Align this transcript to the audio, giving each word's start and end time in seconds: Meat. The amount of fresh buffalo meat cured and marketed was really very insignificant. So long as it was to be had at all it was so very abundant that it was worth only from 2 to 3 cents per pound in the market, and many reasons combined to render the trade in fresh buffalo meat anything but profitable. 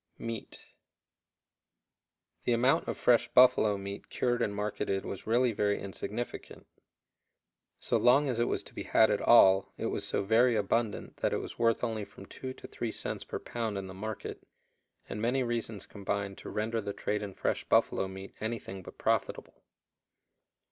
Meat. 0.17 0.73
The 2.45 2.53
amount 2.53 2.87
of 2.87 2.97
fresh 2.97 3.27
buffalo 3.27 3.77
meat 3.77 4.09
cured 4.09 4.41
and 4.41 4.55
marketed 4.55 5.05
was 5.05 5.27
really 5.27 5.51
very 5.51 5.79
insignificant. 5.79 6.65
So 7.79 7.97
long 7.97 8.27
as 8.27 8.39
it 8.39 8.47
was 8.47 8.63
to 8.63 8.73
be 8.73 8.81
had 8.81 9.11
at 9.11 9.21
all 9.21 9.71
it 9.77 9.85
was 9.91 10.03
so 10.03 10.23
very 10.23 10.55
abundant 10.55 11.17
that 11.17 11.33
it 11.33 11.37
was 11.37 11.59
worth 11.59 11.83
only 11.83 12.03
from 12.03 12.25
2 12.25 12.51
to 12.51 12.67
3 12.67 12.91
cents 12.91 13.23
per 13.23 13.37
pound 13.37 13.77
in 13.77 13.85
the 13.85 13.93
market, 13.93 14.41
and 15.07 15.21
many 15.21 15.43
reasons 15.43 15.85
combined 15.85 16.39
to 16.39 16.49
render 16.49 16.81
the 16.81 16.93
trade 16.93 17.21
in 17.21 17.35
fresh 17.35 17.63
buffalo 17.65 18.07
meat 18.07 18.33
anything 18.41 18.81
but 18.81 18.97
profitable. 18.97 19.61